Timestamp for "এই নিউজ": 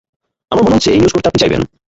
0.91-1.13